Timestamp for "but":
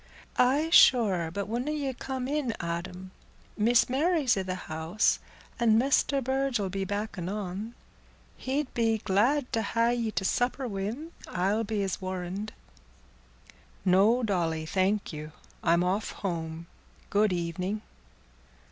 1.29-1.47